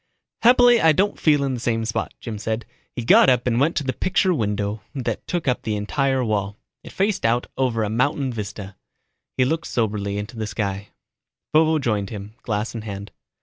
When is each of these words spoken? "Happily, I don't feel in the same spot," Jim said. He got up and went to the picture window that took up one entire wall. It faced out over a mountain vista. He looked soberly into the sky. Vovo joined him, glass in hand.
"Happily, 0.41 0.81
I 0.81 0.93
don't 0.93 1.19
feel 1.19 1.43
in 1.43 1.53
the 1.53 1.59
same 1.59 1.85
spot," 1.85 2.11
Jim 2.19 2.39
said. 2.39 2.65
He 2.95 3.05
got 3.05 3.29
up 3.29 3.45
and 3.45 3.59
went 3.59 3.75
to 3.75 3.83
the 3.83 3.93
picture 3.93 4.33
window 4.33 4.81
that 4.95 5.27
took 5.27 5.47
up 5.47 5.63
one 5.67 5.75
entire 5.75 6.25
wall. 6.25 6.57
It 6.83 6.91
faced 6.91 7.23
out 7.23 7.45
over 7.55 7.83
a 7.83 7.89
mountain 7.91 8.33
vista. 8.33 8.75
He 9.37 9.45
looked 9.45 9.67
soberly 9.67 10.17
into 10.17 10.37
the 10.37 10.47
sky. 10.47 10.87
Vovo 11.53 11.77
joined 11.77 12.09
him, 12.09 12.33
glass 12.41 12.73
in 12.73 12.81
hand. 12.81 13.11